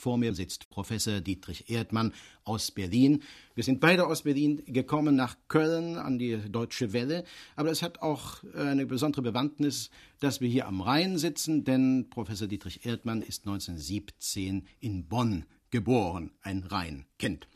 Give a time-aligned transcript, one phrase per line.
[0.00, 2.14] Vor mir sitzt Professor Dietrich Erdmann
[2.44, 3.24] aus Berlin.
[3.56, 7.24] Wir sind beide aus Berlin gekommen nach Köln an die Deutsche Welle.
[7.56, 9.90] Aber es hat auch eine besondere Bewandtnis,
[10.20, 16.30] dass wir hier am Rhein sitzen, denn Professor Dietrich Erdmann ist 1917 in Bonn geboren,
[16.42, 17.48] ein Rheinkind.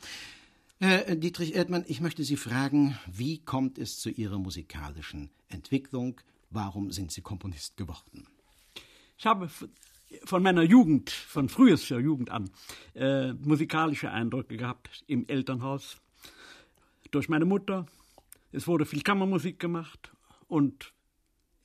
[0.81, 6.21] Herr Dietrich Erdmann, ich möchte Sie fragen, wie kommt es zu Ihrer musikalischen Entwicklung?
[6.51, 8.27] Warum sind Sie Komponist geworden?
[9.17, 9.49] Ich habe
[10.25, 12.51] von meiner Jugend, von frühester Jugend an,
[12.95, 15.99] äh, musikalische Eindrücke gehabt im Elternhaus.
[17.11, 17.87] Durch meine Mutter.
[18.53, 20.13] Es wurde viel Kammermusik gemacht
[20.47, 20.93] und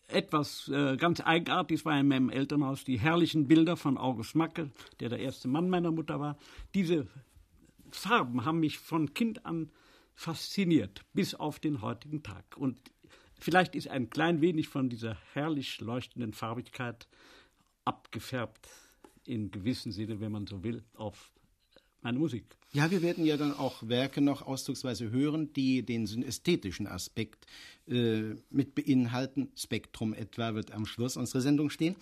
[0.07, 5.09] etwas äh, ganz Eigenartiges war in meinem Elternhaus die herrlichen Bilder von August Macke, der
[5.09, 6.37] der erste Mann meiner Mutter war.
[6.73, 7.07] Diese
[7.91, 9.69] Farben haben mich von Kind an
[10.15, 12.57] fasziniert, bis auf den heutigen Tag.
[12.57, 12.79] Und
[13.39, 17.07] vielleicht ist ein klein wenig von dieser herrlich leuchtenden Farbigkeit
[17.87, 18.67] abgefärbt,
[19.25, 21.31] in gewissem Sinne, wenn man so will, auf
[22.01, 22.57] meine Musik.
[22.73, 27.47] Ja, wir werden ja dann auch Werke noch ausdrucksweise hören, die den ästhetischen Aspekt
[27.87, 29.49] äh, mit beinhalten.
[29.55, 31.95] Spektrum etwa wird am Schluss unserer Sendung stehen.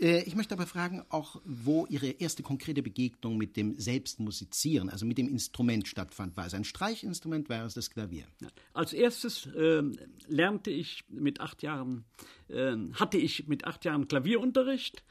[0.00, 5.04] Äh, ich möchte aber fragen, auch wo Ihre erste konkrete Begegnung mit dem Selbstmusizieren, also
[5.04, 6.36] mit dem Instrument stattfand.
[6.36, 8.24] War es ein Streichinstrument, war es das Klavier?
[8.72, 9.82] Als erstes äh,
[10.28, 12.04] lernte ich mit acht Jahren,
[12.48, 15.04] ähm, hatte ich mit acht Jahren Klavierunterricht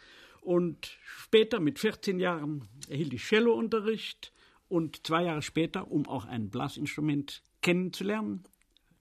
[0.46, 4.32] und später mit 14 Jahren erhielt ich Cellounterricht.
[4.68, 8.44] Und zwei Jahre später, um auch ein Blasinstrument kennenzulernen,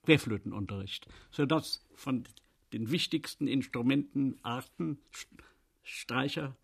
[0.05, 2.25] Querflötenunterricht, sodass von
[2.73, 4.99] den wichtigsten Instrumentenarten,
[5.83, 6.55] Streicher,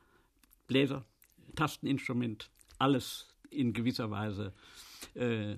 [0.67, 1.05] Bläser,
[1.55, 4.53] Tasteninstrument, alles in gewisser Weise
[5.15, 5.55] äh,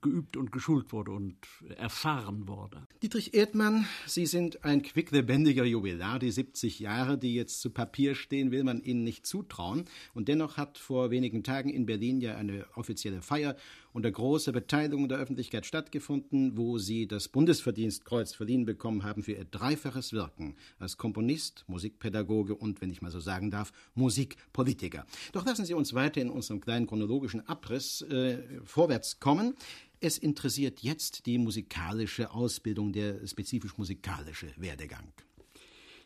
[0.00, 1.36] geübt und geschult wurde und
[1.76, 2.86] erfahren wurde.
[3.02, 6.18] Dietrich Erdmann, Sie sind ein quicklebendiger Jubilar.
[6.18, 9.84] Die 70 Jahre, die jetzt zu Papier stehen, will man Ihnen nicht zutrauen.
[10.12, 13.56] Und dennoch hat vor wenigen Tagen in Berlin ja eine offizielle Feier
[13.94, 19.44] unter großer Beteiligung der Öffentlichkeit stattgefunden, wo Sie das Bundesverdienstkreuz verliehen bekommen haben für Ihr
[19.44, 25.06] dreifaches Wirken als Komponist, Musikpädagoge und, wenn ich mal so sagen darf, Musikpolitiker.
[25.32, 29.53] Doch lassen Sie uns weiter in unserem kleinen chronologischen Abriss äh, vorwärts kommen.
[30.00, 35.12] Es interessiert jetzt die musikalische Ausbildung, der spezifisch musikalische Werdegang.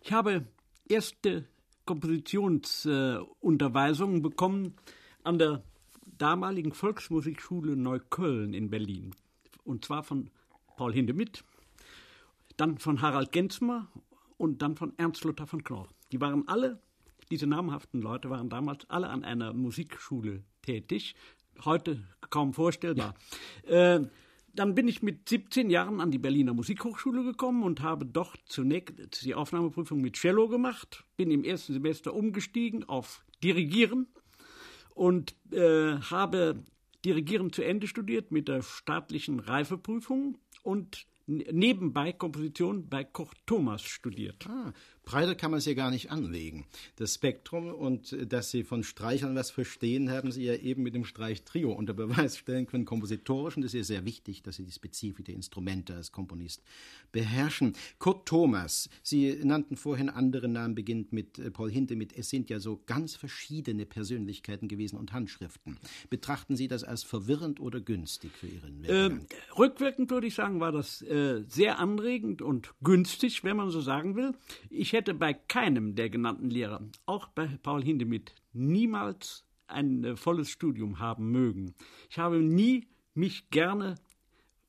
[0.02, 0.46] Ich habe
[0.88, 1.44] erste
[1.84, 4.74] Kompositionsunterweisungen äh, bekommen
[5.24, 5.64] an der
[6.18, 9.14] damaligen Volksmusikschule Neukölln in Berlin.
[9.64, 10.30] Und zwar von
[10.76, 11.44] Paul Hindemith,
[12.56, 13.88] dann von Harald Gensmer
[14.36, 15.88] und dann von Ernst Luther von Knorr.
[16.12, 16.80] Die waren alle,
[17.30, 21.14] diese namhaften Leute waren damals alle an einer Musikschule tätig.
[21.64, 23.14] Heute kaum vorstellbar.
[23.68, 23.96] Ja.
[23.96, 24.08] Äh,
[24.54, 29.24] dann bin ich mit 17 Jahren an die Berliner Musikhochschule gekommen und habe dort zunächst
[29.24, 34.08] die Aufnahmeprüfung mit Cello gemacht, bin im ersten Semester umgestiegen auf Dirigieren
[34.94, 36.64] und äh, habe
[37.04, 44.46] Dirigieren zu Ende studiert mit der staatlichen Reifeprüfung und nebenbei Komposition bei Koch Thomas studiert.
[44.48, 44.72] Ah,
[45.08, 46.66] breiter kann man es ja gar nicht anlegen.
[46.96, 50.94] Das Spektrum und äh, dass Sie von Streichern was verstehen, haben Sie ja eben mit
[50.94, 52.84] dem Streichtrio unter Beweis stellen können.
[52.84, 56.62] Kompositorisch, und das ist ja sehr wichtig, dass Sie die Spezifik der Instrumente als Komponist
[57.10, 57.72] beherrschen.
[57.98, 62.12] Kurt Thomas, Sie nannten vorhin andere Namen, beginnt mit äh, Paul Hindemith.
[62.14, 65.78] Es sind ja so ganz verschiedene Persönlichkeiten gewesen und Handschriften.
[66.10, 69.20] Betrachten Sie das als verwirrend oder günstig für Ihren Werdegang?
[69.20, 73.80] Äh, rückwirkend würde ich sagen, war das äh, sehr anregend und günstig, wenn man so
[73.80, 74.34] sagen will.
[74.68, 80.50] Ich hätte bei keinem der genannten Lehrer, auch bei Paul Hindemith, niemals ein äh, volles
[80.50, 81.74] Studium haben mögen.
[82.10, 83.94] Ich habe nie mich gerne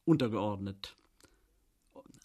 [0.05, 0.95] untergeordnet.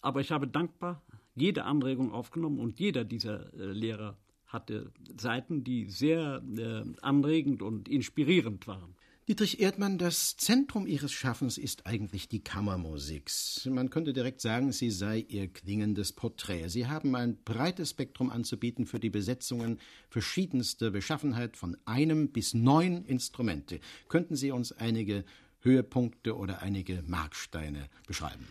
[0.01, 1.01] Aber ich habe dankbar
[1.33, 7.89] jede Anregung aufgenommen und jeder dieser äh, Lehrer hatte Seiten, die sehr äh, anregend und
[7.89, 8.95] inspirierend waren.
[9.27, 13.31] Dietrich Erdmann, das Zentrum Ihres Schaffens ist eigentlich die Kammermusik.
[13.67, 16.67] Man könnte direkt sagen, sie sei Ihr klingendes Porträt.
[16.67, 23.03] Sie haben ein breites Spektrum anzubieten für die Besetzungen verschiedenster Beschaffenheit von einem bis neun
[23.03, 23.79] Instrumente.
[24.09, 25.25] Könnten Sie uns einige
[25.61, 28.45] Höhepunkte oder einige Marksteine beschreiben?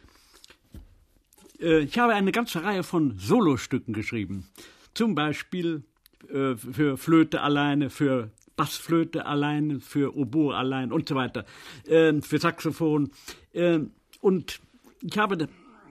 [1.61, 4.49] Äh, ich habe eine ganze Reihe von Solostücken geschrieben.
[4.93, 5.85] Zum Beispiel
[6.29, 11.45] äh, für Flöte alleine, für Bassflöte allein, für Oboe allein und so weiter,
[11.87, 13.11] äh, für Saxophon.
[13.53, 13.81] Äh,
[14.21, 14.61] und
[15.03, 15.49] ich habe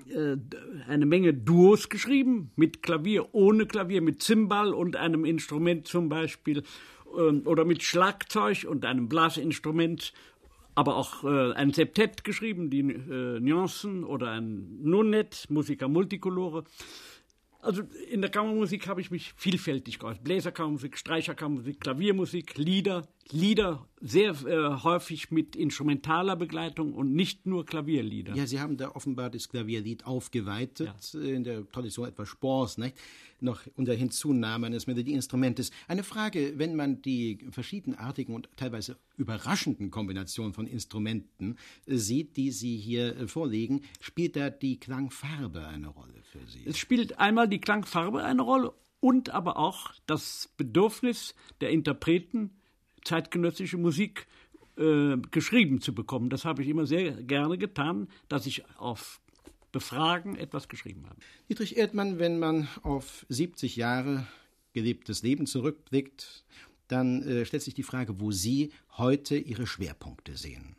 [0.09, 0.37] äh,
[0.87, 6.63] eine Menge Duos geschrieben, mit Klavier, ohne Klavier, mit Zimbal und einem Instrument zum Beispiel,
[7.17, 10.13] ähm, oder mit Schlagzeug und einem Blasinstrument
[10.75, 16.63] aber auch äh, ein Septett geschrieben, die äh, Nuancen oder ein Nonet, Musica Multicolore.
[17.63, 20.23] Also in der Kammermusik habe ich mich vielfältig geäußert.
[20.25, 28.35] Bläserkammermusik, Streicherkammermusik, Klaviermusik, Lieder, Lieder sehr äh, häufig mit instrumentaler Begleitung und nicht nur Klavierlieder.
[28.35, 31.19] Ja, Sie haben da offenbar das Klavierlied aufgeweitet, ja.
[31.19, 32.95] Äh, in der Tradition etwas Spors, nicht?
[33.43, 35.71] noch unter Hinzunahme eines Melodieinstrumentes.
[35.87, 42.51] Eine Frage, wenn man die verschiedenartigen und teilweise überraschenden Kombinationen von Instrumenten äh, sieht, die
[42.51, 46.61] Sie hier äh, vorlegen, spielt da die Klangfarbe eine Rolle für Sie?
[46.65, 52.51] Es spielt einmal die Klangfarbe eine Rolle und aber auch das Bedürfnis der Interpreten,
[53.03, 54.27] zeitgenössische Musik
[54.77, 56.29] äh, geschrieben zu bekommen.
[56.29, 59.21] Das habe ich immer sehr gerne getan, dass ich auf
[59.71, 61.19] Befragen etwas geschrieben habe.
[61.49, 64.27] Dietrich Erdmann, wenn man auf 70 Jahre
[64.73, 66.43] gelebtes Leben zurückblickt,
[66.87, 70.75] dann äh, stellt sich die Frage, wo Sie heute Ihre Schwerpunkte sehen.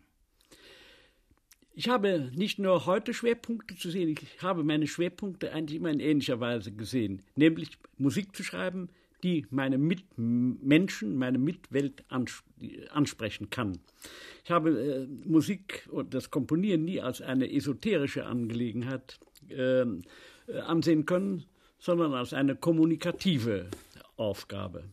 [1.76, 5.98] Ich habe nicht nur heute Schwerpunkte zu sehen, ich habe meine Schwerpunkte eigentlich immer in
[5.98, 8.90] ähnlicher Weise gesehen, nämlich Musik zu schreiben,
[9.24, 12.04] die meine Mitmenschen, meine Mitwelt
[12.90, 13.78] ansprechen kann.
[14.44, 19.18] Ich habe äh, Musik und das Komponieren nie als eine esoterische Angelegenheit
[19.48, 19.86] äh,
[20.66, 21.44] ansehen können,
[21.78, 23.70] sondern als eine kommunikative
[24.16, 24.84] Aufgabe.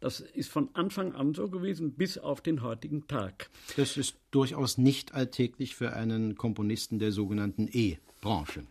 [0.00, 3.48] Das ist von Anfang an so gewesen bis auf den heutigen Tag.
[3.76, 8.64] Das ist durchaus nicht alltäglich für einen Komponisten der sogenannten E-Branche.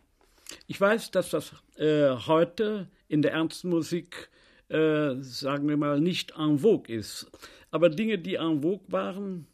[0.68, 4.30] Ich weiß, dass das äh, heute in der ernsten Musik
[4.72, 7.30] äh, sagen wir mal, nicht en vogue ist.
[7.72, 9.48] Aber Dinge, die en vogue waren,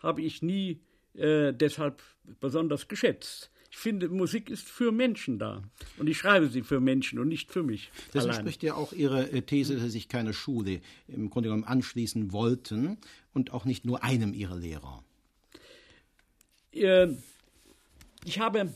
[0.00, 0.80] habe ich nie
[1.14, 2.02] äh, deshalb
[2.40, 3.50] besonders geschätzt.
[3.70, 5.62] Ich finde, Musik ist für Menschen da.
[5.98, 7.90] Und ich schreibe sie für Menschen und nicht für mich.
[8.12, 11.64] Das entspricht ja auch Ihrer äh, These, dass Sie sich keine Schule im Grunde genommen
[11.64, 12.98] anschließen wollten
[13.32, 15.02] und auch nicht nur einem Ihrer Lehrer.
[16.72, 17.08] Äh,
[18.24, 18.72] ich habe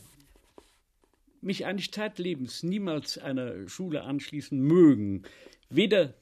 [1.41, 5.23] mich eigentlich zeitlebens niemals einer Schule anschließen mögen
[5.69, 6.13] weder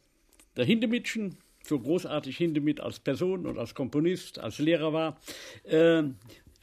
[0.55, 5.19] der Hindemitschen, so großartig Hindemith als Person und als Komponist, als Lehrer war,
[5.63, 6.03] äh,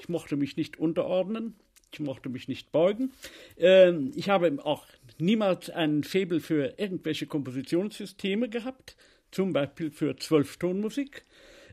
[0.01, 1.55] ich mochte mich nicht unterordnen,
[1.93, 3.12] ich mochte mich nicht beugen.
[3.56, 4.87] Äh, ich habe auch
[5.19, 8.97] niemals einen Faible für irgendwelche Kompositionssysteme gehabt,
[9.31, 11.25] zum Beispiel für Zwölftonmusik.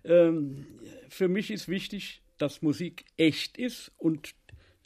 [0.04, 0.31] Äh,
[1.10, 4.33] für mich ist wichtig, dass Musik echt ist und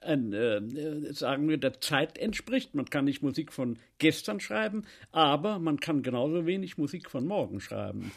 [0.05, 2.75] ein, äh, sagen wir, der Zeit entspricht.
[2.75, 7.59] Man kann nicht Musik von gestern schreiben, aber man kann genauso wenig Musik von morgen
[7.59, 8.11] schreiben.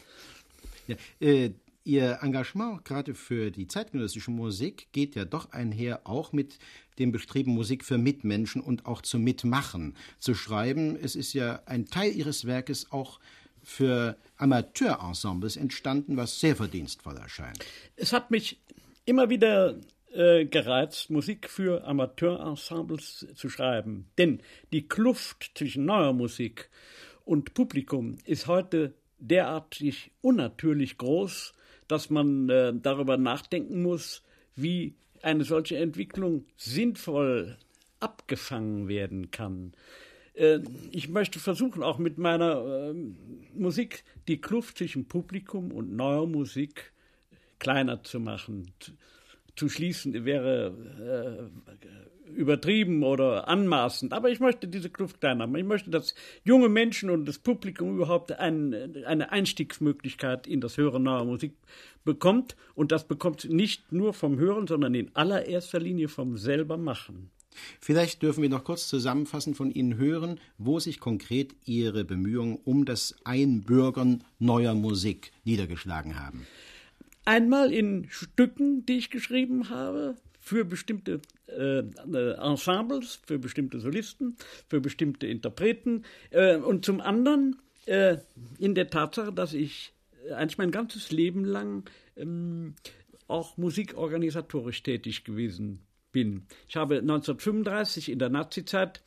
[0.87, 1.52] Ja, äh,
[1.88, 6.58] Ihr Engagement gerade für die zeitgenössische Musik geht ja doch einher auch mit
[6.99, 10.99] dem Bestreben, Musik für Mitmenschen und auch zu Mitmachen zu schreiben.
[11.00, 13.20] Es ist ja ein Teil Ihres Werkes auch
[13.62, 17.64] für Amateurensembles entstanden, was sehr verdienstvoll erscheint.
[17.96, 18.58] Es hat mich
[19.06, 19.76] immer wieder
[20.12, 24.06] äh, gereizt, Musik für Amateurensembles zu schreiben.
[24.19, 24.40] Denn
[24.72, 26.70] die Kluft zwischen neuer Musik
[27.25, 31.55] und Publikum ist heute derartig unnatürlich groß,
[31.88, 34.22] dass man äh, darüber nachdenken muss,
[34.55, 37.56] wie eine solche Entwicklung sinnvoll
[38.00, 39.72] abgefangen werden kann.
[40.34, 40.60] Äh,
[40.90, 42.94] ich möchte versuchen, auch mit meiner äh,
[43.55, 46.93] Musik die Kluft zwischen Publikum und neuer Musik
[47.58, 48.72] kleiner zu machen,
[49.58, 54.12] zu schließen wäre äh, übertrieben oder anmaßend.
[54.12, 55.60] Aber ich möchte diese Kluft kleiner machen.
[55.60, 56.14] Ich möchte, dass
[56.44, 61.55] junge Menschen und das Publikum überhaupt ein, eine Einstiegsmöglichkeit in das Hören neuer Musik
[62.05, 62.56] bekommt.
[62.75, 67.31] Und das bekommt nicht nur vom Hören, sondern in allererster Linie vom selber Machen.
[67.81, 72.84] Vielleicht dürfen wir noch kurz zusammenfassend von Ihnen hören, wo sich konkret Ihre Bemühungen um
[72.84, 76.46] das Einbürgern neuer Musik niedergeschlagen haben.
[77.29, 81.81] Einmal in Stücken, die ich geschrieben habe, für bestimmte äh,
[82.11, 88.17] Ensembles, für bestimmte Solisten, für bestimmte Interpreten äh, und zum anderen äh,
[88.58, 89.93] in der Tatsache, dass ich
[90.35, 92.77] eigentlich mein ganzes Leben lang ähm,
[93.27, 95.81] auch musikorganisatorisch tätig gewesen
[96.13, 96.47] bin.
[96.67, 99.03] Ich habe 1935 in der Nazizeit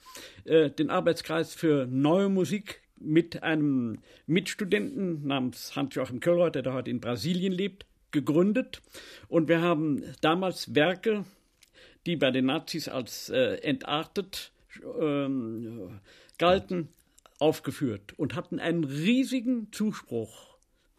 [0.45, 3.97] äh, den Arbeitskreis für neue Musik mit einem
[4.27, 8.81] Mitstudenten namens Hans-Joachim Köllreuth, der heute in Brasilien lebt, gegründet
[9.27, 11.25] und wir haben damals Werke,
[12.05, 14.51] die bei den Nazis als äh, entartet
[14.99, 15.99] ähm,
[16.37, 16.89] galten,
[17.39, 20.57] aufgeführt und hatten einen riesigen Zuspruch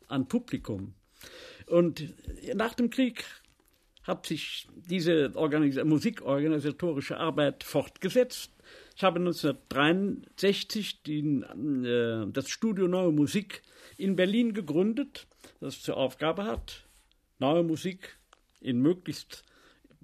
[0.08, 0.94] an Publikum.
[1.66, 2.12] Und
[2.54, 3.24] nach dem Krieg
[4.02, 8.50] hat sich diese Organis musikorganisatorische Arbeit fortgesetzt.
[8.96, 13.62] Ich habe 1963 die, äh, das Studio Neue Musik
[13.96, 15.26] in Berlin gegründet,
[15.60, 16.84] das zur Aufgabe hat,
[17.38, 18.18] neue Musik
[18.60, 19.44] in möglichst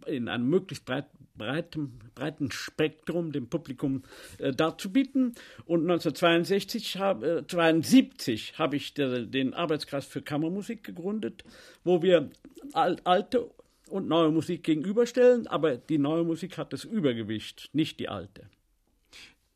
[0.06, 1.06] in einem möglichst breit
[1.38, 4.02] breitem, breiten Spektrum dem Publikum
[4.38, 5.34] äh, darzubieten.
[5.64, 11.44] Und 1962 hab, äh, 72 habe ich der, den Arbeitskreis für Kammermusik gegründet,
[11.84, 12.30] wo wir
[12.72, 13.48] al alte
[13.88, 18.50] und neue Musik gegenüberstellen, aber die neue Musik hat das Übergewicht, nicht die alte.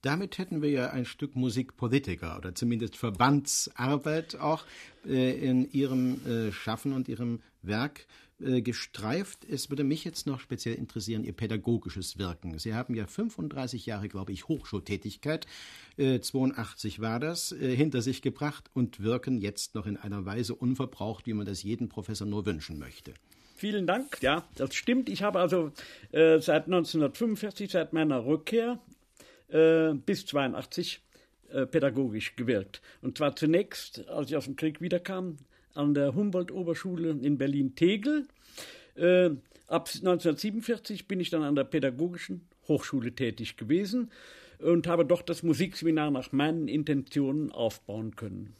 [0.00, 4.64] Damit hätten wir ja ein Stück Musikpolitiker oder zumindest Verbandsarbeit auch
[5.06, 8.06] äh, in Ihrem äh, Schaffen und Ihrem Werk
[8.40, 9.44] äh, gestreift.
[9.48, 12.58] Es würde mich jetzt noch speziell interessieren, Ihr pädagogisches Wirken.
[12.58, 15.46] Sie haben ja 35 Jahre, glaube ich, Hochschultätigkeit,
[15.98, 21.34] 82 war das, hinter sich gebracht und wirken jetzt noch in einer Weise unverbraucht, wie
[21.34, 23.12] man das jeden Professor nur wünschen möchte.
[23.62, 24.20] Vielen Dank.
[24.22, 25.08] Ja, das stimmt.
[25.08, 25.70] Ich habe also
[26.10, 28.80] äh, seit 1945, seit meiner Rückkehr
[29.50, 31.00] äh, bis 82
[31.52, 32.82] äh, pädagogisch gewirkt.
[33.02, 35.36] Und zwar zunächst, als ich aus dem Krieg wiederkam,
[35.74, 38.26] an der Humboldt-Oberschule in Berlin-Tegel.
[38.94, 39.30] Äh,
[39.68, 44.10] ab 1947 bin ich dann an der Pädagogischen Hochschule tätig gewesen
[44.58, 48.54] und habe doch das Musikseminar nach meinen Intentionen aufbauen können.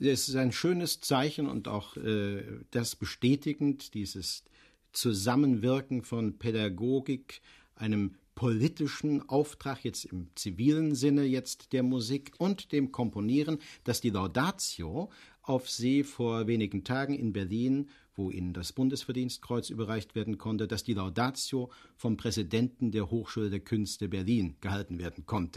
[0.00, 4.44] Es ist ein schönes Zeichen und auch äh, das bestätigend, dieses
[4.92, 7.40] Zusammenwirken von Pädagogik,
[7.74, 14.10] einem politischen Auftrag, jetzt im zivilen Sinne jetzt der Musik und dem Komponieren, dass die
[14.10, 15.10] Laudatio
[15.48, 20.84] auf See vor wenigen Tagen in Berlin, wo Ihnen das Bundesverdienstkreuz überreicht werden konnte, dass
[20.84, 25.56] die Laudatio vom Präsidenten der Hochschule der Künste Berlin gehalten werden konnte.